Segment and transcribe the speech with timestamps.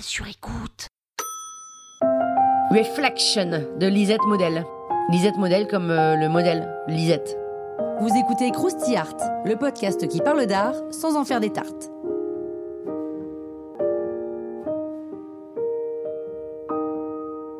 [0.00, 0.88] Sur écoute.
[2.70, 4.64] Reflection de Lisette Model.
[5.10, 7.38] Lisette Model comme euh, le modèle, Lisette.
[8.00, 11.90] Vous écoutez Krusty Art, le podcast qui parle d'art sans en faire des tartes.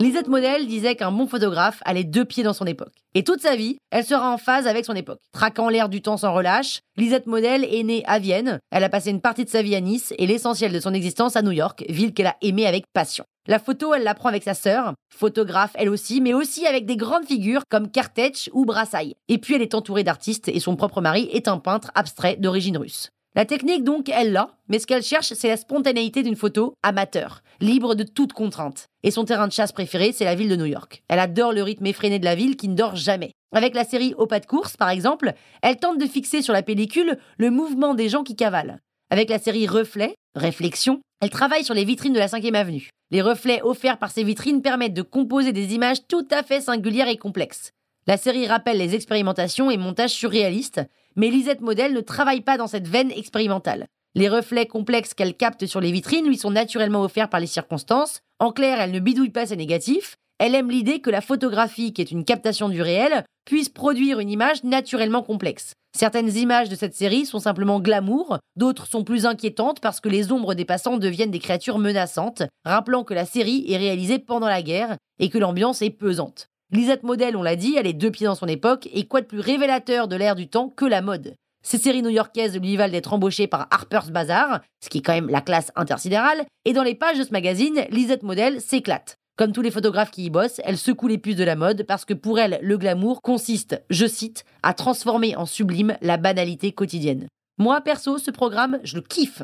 [0.00, 2.92] Lisette Model disait qu'un bon photographe allait deux pieds dans son époque.
[3.14, 5.20] Et toute sa vie, elle sera en phase avec son époque.
[5.32, 8.58] Traquant l'air du temps sans relâche, Lisette Model est née à Vienne.
[8.72, 11.36] Elle a passé une partie de sa vie à Nice et l'essentiel de son existence
[11.36, 13.24] à New York, ville qu'elle a aimée avec passion.
[13.46, 17.26] La photo, elle l'apprend avec sa sœur, photographe elle aussi, mais aussi avec des grandes
[17.26, 19.14] figures comme Kartech ou Brassailles.
[19.28, 22.78] Et puis elle est entourée d'artistes et son propre mari est un peintre abstrait d'origine
[22.78, 23.10] russe.
[23.36, 27.42] La technique, donc, elle l'a, mais ce qu'elle cherche, c'est la spontanéité d'une photo amateur,
[27.60, 28.86] libre de toute contrainte.
[29.02, 31.02] Et son terrain de chasse préféré, c'est la ville de New York.
[31.08, 33.32] Elle adore le rythme effréné de la ville qui ne dort jamais.
[33.52, 35.32] Avec la série Au pas de course, par exemple,
[35.62, 38.78] elle tente de fixer sur la pellicule le mouvement des gens qui cavalent.
[39.10, 42.90] Avec la série Reflet, Réflexion, elle travaille sur les vitrines de la 5e avenue.
[43.10, 47.08] Les reflets offerts par ces vitrines permettent de composer des images tout à fait singulières
[47.08, 47.72] et complexes.
[48.06, 50.82] La série rappelle les expérimentations et montages surréalistes,
[51.16, 53.86] mais Lisette Model ne travaille pas dans cette veine expérimentale.
[54.14, 58.20] Les reflets complexes qu'elle capte sur les vitrines lui sont naturellement offerts par les circonstances.
[58.38, 60.16] En clair, elle ne bidouille pas ses négatifs.
[60.38, 64.30] Elle aime l'idée que la photographie, qui est une captation du réel, puisse produire une
[64.30, 65.72] image naturellement complexe.
[65.96, 70.32] Certaines images de cette série sont simplement glamour, d'autres sont plus inquiétantes parce que les
[70.32, 74.62] ombres des passants deviennent des créatures menaçantes, rappelant que la série est réalisée pendant la
[74.62, 76.48] guerre et que l'ambiance est pesante.
[76.70, 79.26] Lisette Model, on l'a dit, elle est deux pieds dans son époque, et quoi de
[79.26, 83.12] plus révélateur de l'ère du temps que la mode Ces séries new-yorkaises lui valent d'être
[83.12, 86.94] embauchée par Harper's Bazaar, ce qui est quand même la classe intersidérale, et dans les
[86.94, 89.18] pages de ce magazine, Lisette Model s'éclate.
[89.36, 92.04] Comme tous les photographes qui y bossent, elle secoue les puces de la mode parce
[92.04, 97.28] que pour elle, le glamour consiste, je cite, à transformer en sublime la banalité quotidienne.
[97.58, 99.42] Moi, perso, ce programme, je le kiffe.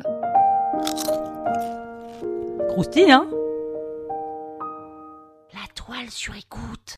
[2.69, 3.29] Croustille, hein?
[5.53, 6.95] La toile sur écoute.